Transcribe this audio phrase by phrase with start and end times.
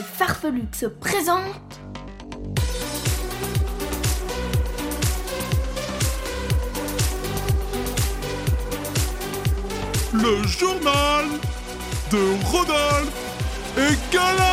[0.00, 1.80] Et Farfelux se présentent.
[10.12, 11.26] Le journal
[12.10, 13.12] de Rodolphe
[13.76, 14.44] et Gala.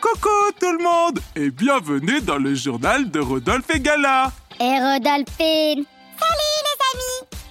[0.00, 0.28] Coucou
[0.60, 4.30] tout le monde et bienvenue dans le journal de Rodolphe et Gala.
[4.60, 5.86] Et Rodolphine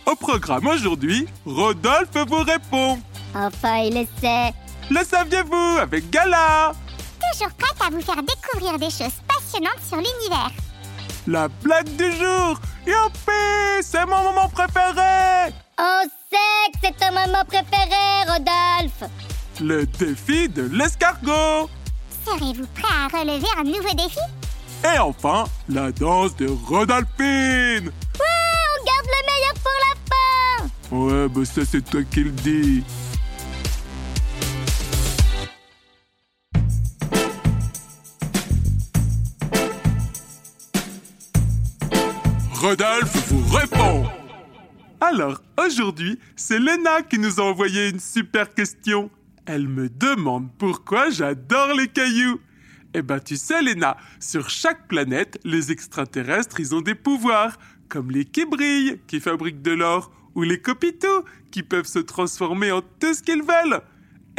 [0.10, 3.00] Au programme aujourd'hui, Rodolphe vous répond.
[3.36, 4.52] Enfin, il le sait.
[4.90, 6.72] Le saviez-vous avec Gala.
[7.32, 10.50] Toujours prête à vous faire découvrir des choses passionnantes sur l'univers.
[11.28, 12.60] La blague du jour.
[12.88, 15.54] Youpi C'est mon moment préféré.
[15.78, 16.02] On
[16.32, 19.12] sait que c'est ton moment préféré, Rodolphe.
[19.62, 21.70] Le défi de l'escargot.
[22.26, 24.20] Serez-vous prêt à relever un nouveau défi?
[24.92, 27.92] Et enfin, la danse de Rodolphine
[30.92, 32.84] Ouais, bah ça c'est toi qui le dis.
[42.54, 44.06] Rodolphe vous répond.
[45.00, 49.10] Alors, aujourd'hui, c'est Lena qui nous a envoyé une super question.
[49.46, 52.40] Elle me demande pourquoi j'adore les cailloux.
[52.94, 58.12] Eh ben, tu sais, Lena, sur chaque planète, les extraterrestres, ils ont des pouvoirs, comme
[58.12, 62.82] les qui brillent, qui fabriquent de l'or, ou les copitos, qui peuvent se transformer en
[62.82, 63.82] tout ce qu'ils veulent.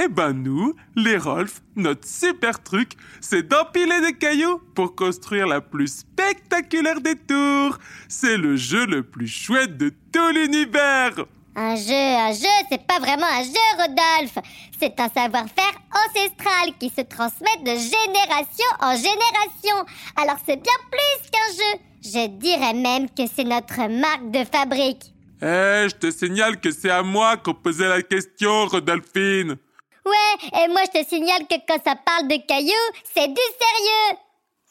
[0.02, 5.60] Eh ben, nous, les Rolf, notre super truc, c'est d'empiler des cailloux pour construire la
[5.60, 7.76] plus spectaculaire des tours.
[8.08, 11.26] C'est le jeu le plus chouette de tout l'univers.
[11.54, 14.38] Un jeu, un jeu, c'est pas vraiment un jeu, Rodolphe.
[14.80, 19.84] C'est un savoir-faire ancestral qui se transmet de génération en génération.
[20.16, 21.80] Alors c'est bien plus qu'un jeu.
[22.02, 25.12] Je dirais même que c'est notre marque de fabrique.
[25.42, 29.56] Eh, je te signale que c'est à moi qu'on posait la question, Rodolphine.
[30.04, 34.18] Ouais, et moi je te signale que quand ça parle de cailloux, c'est du sérieux.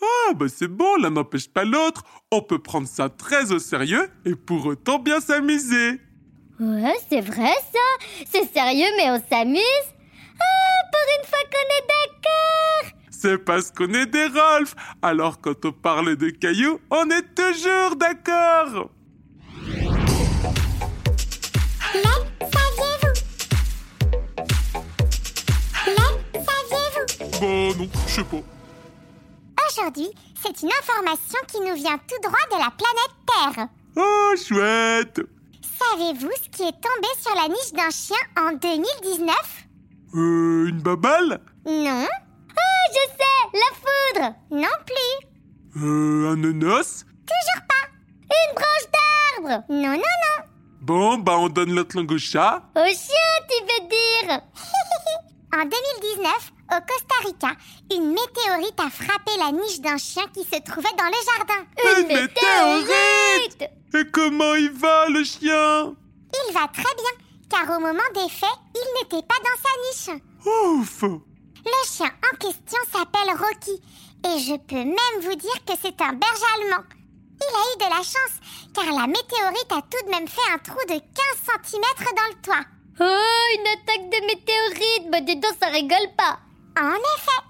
[0.02, 2.04] Ah, bah c'est bon, l'un n'empêche pas l'autre.
[2.32, 6.00] On peut prendre ça très au sérieux et pour autant bien s'amuser.
[6.60, 8.06] Ouais, c'est vrai ça.
[8.32, 9.88] C'est sérieux, mais on s'amuse.
[10.40, 13.00] Ah, pour une fois qu'on est d'accord.
[13.10, 14.76] C'est parce qu'on est des Rolf.
[15.02, 18.90] Alors quand on parle de cailloux, on est toujours d'accord.
[27.40, 28.38] Bon, non, je sais pas.
[29.70, 30.10] Aujourd'hui,
[30.42, 33.16] c'est une information qui nous vient tout droit de la planète
[33.56, 33.68] Terre.
[33.96, 35.22] Oh, chouette.
[35.80, 39.36] Savez-vous ce qui est tombé sur la niche d'un chien en 2019
[40.16, 44.36] Euh, une babale Non, Ah, je sais, la foudre.
[44.52, 47.86] non plus, Euh, un ananas toujours pas.
[48.24, 49.64] Une branche d'arbre.
[49.70, 50.29] Non, non, non.
[50.82, 52.64] Bon, bah on donne notre langue au chat.
[52.76, 54.40] Au chien, tu veux dire.
[55.52, 57.52] En 2019, au Costa Rica,
[57.92, 62.00] une météorite a frappé la niche d'un chien qui se trouvait dans le jardin.
[62.00, 63.64] Une météorite
[63.96, 65.96] Et comment il va, le chien?
[66.48, 70.22] Il va très bien, car au moment des faits, il n'était pas dans sa niche.
[70.46, 73.82] Ouf Le chien en question s'appelle Rocky,
[74.24, 76.84] et je peux même vous dire que c'est un berger allemand.
[77.42, 78.36] Il a eu de la chance,
[78.74, 81.02] car la météorite a tout de même fait un trou de 15
[81.64, 81.82] cm
[82.16, 82.66] dans le toit.
[83.02, 85.10] Oh, une attaque de météorite.
[85.10, 86.40] Bah dis donc, ça rigole pas.
[86.78, 87.42] En effet,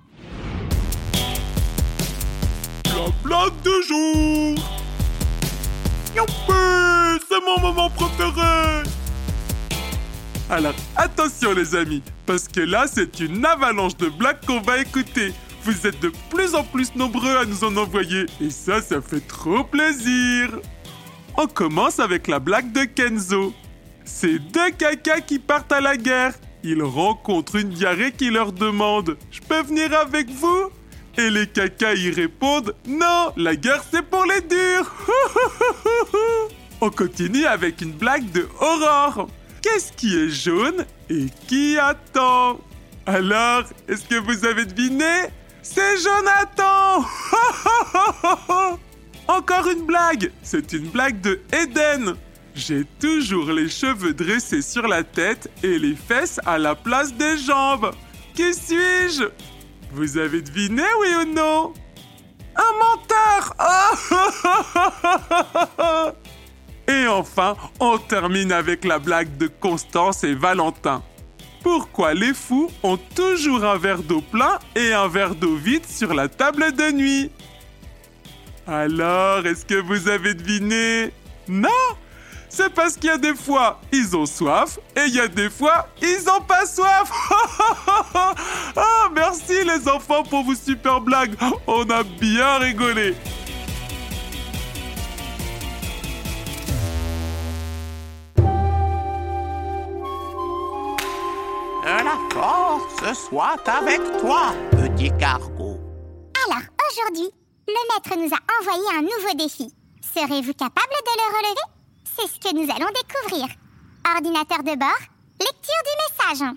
[2.85, 4.55] La blague du jour
[6.16, 8.84] Youpi C'est mon moment préféré
[10.49, 15.34] Alors attention les amis, parce que là c'est une avalanche de blagues qu'on va écouter.
[15.64, 19.26] Vous êtes de plus en plus nombreux à nous en envoyer, et ça, ça fait
[19.26, 20.59] trop plaisir
[21.38, 23.53] On commence avec la blague de Kenzo.
[24.06, 26.34] C'est deux cacas qui partent à la guerre.
[26.64, 30.70] Ils rencontrent une diarrhée qui leur demande «Je peux venir avec vous?»
[31.17, 34.91] Et les cacas y répondent Non, la guerre c'est pour les durs
[36.82, 39.28] On continue avec une blague de Aurore.
[39.62, 42.59] Qu'est-ce qui est jaune et qui attend?
[43.05, 45.29] Alors, est-ce que vous avez deviné?
[45.71, 47.05] C'est Jonathan.
[49.27, 50.31] Encore une blague.
[50.41, 52.16] C'est une blague de Eden.
[52.55, 57.37] J'ai toujours les cheveux dressés sur la tête et les fesses à la place des
[57.37, 57.91] jambes.
[58.33, 59.29] Qui suis-je?
[59.91, 61.73] Vous avez deviné, oui ou non?
[62.55, 63.53] Un menteur.
[66.87, 71.03] Et enfin, on termine avec la blague de Constance et Valentin.
[71.64, 76.14] Pourquoi les fous ont toujours un verre d'eau plein et un verre d'eau vide sur
[76.14, 77.32] la table de nuit?
[78.66, 81.11] Alors, est-ce que vous avez deviné?
[81.47, 81.70] Non!
[82.50, 85.50] C'est parce qu'il y a des fois, ils ont soif et il y a des
[85.50, 87.11] fois, ils n'ont pas soif!
[88.76, 91.35] Ah, merci les enfants pour vos super blagues!
[91.67, 93.16] On a bien rigolé
[103.14, 105.78] soit avec toi, petit cargo.
[106.46, 107.29] Alors, aujourd'hui,
[107.67, 109.73] le maître nous a envoyé un nouveau défi.
[110.02, 111.67] Serez-vous capable de le relever?
[112.03, 113.47] C'est ce que nous allons découvrir.
[114.16, 115.00] Ordinateur de bord,
[115.40, 116.56] lecture du message.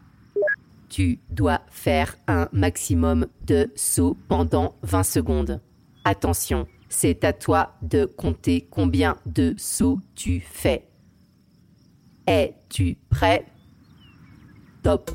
[0.89, 5.61] Tu dois faire un maximum de sauts pendant 20 secondes.
[6.05, 10.89] Attention, c'est à toi de compter combien de sauts tu fais.
[12.27, 13.47] Es-tu prêt?
[14.83, 15.11] Top.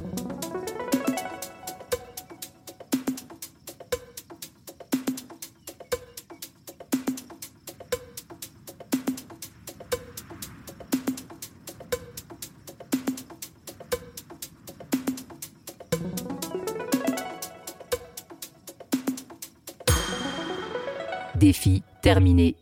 [21.37, 22.55] Défi terminé.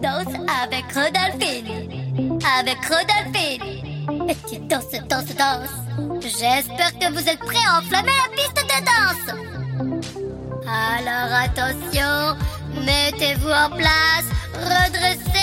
[0.00, 2.40] Danse avec Rodolphine.
[2.58, 3.62] Avec Rodolphine.
[4.30, 6.22] Et tu danses, danses, danses.
[6.22, 9.28] J'espère que vous êtes prêts à enflammer la piste de danse.
[10.66, 12.38] Alors attention,
[12.86, 14.24] mettez-vous en place,
[14.54, 15.37] redressez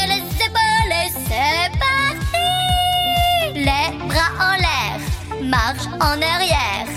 [4.39, 4.99] en l'air,
[5.43, 6.87] marche en arrière,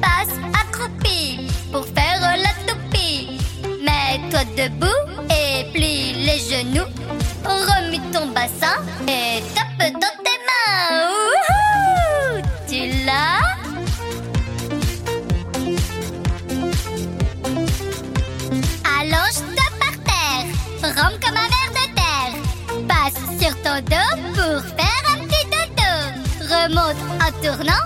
[0.00, 3.38] passe accroupi pour faire la toupie.
[3.84, 4.86] Mets-toi debout
[5.30, 6.90] et plie les genoux.
[7.44, 9.40] Remue ton bassin et
[26.66, 27.84] Remonte en tournant.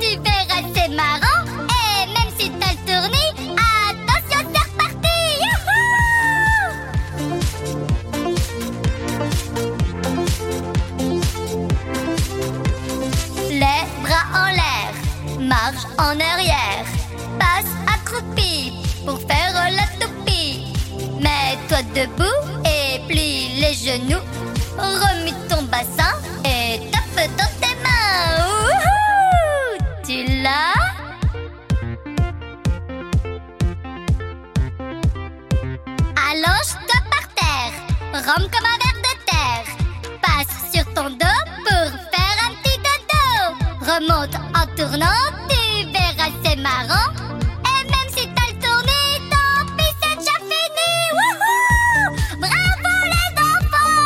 [0.00, 1.42] Tu verras, c'est marrant.
[1.66, 5.18] Et même si t'as le tournis, attention, c'est reparti.
[5.42, 5.80] Youhou
[13.50, 14.92] Les bras en l'air,
[15.40, 16.86] marche en arrière,
[17.36, 18.58] passe accroupi
[19.04, 20.72] pour faire la toupie.
[21.20, 24.24] Mets-toi debout et plie les genoux.
[24.78, 26.14] Remue ton bassin
[38.36, 39.66] comme un ver de terre.
[40.22, 43.24] Passe sur ton dos pour faire un petit dodo.
[43.80, 47.10] Remonte en tournant, tu verras, c'est marrant.
[47.64, 50.90] Et même si t'as le tourné, tant pis, c'est déjà fini.
[51.16, 51.58] Wouhou
[52.40, 54.00] Bravo les enfants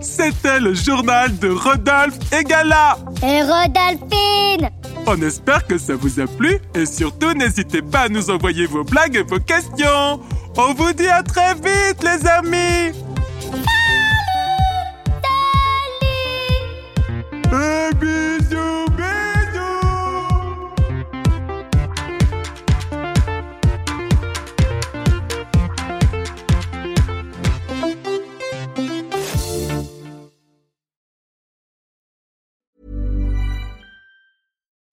[0.00, 4.70] C'était le journal de Rodolphe et Gala Et Rodolphine
[5.06, 8.82] On espère que ça vous a plu et surtout n'hésitez pas à nous envoyer vos
[8.82, 10.20] blagues et vos questions.
[10.56, 13.05] On vous dit à très vite les amis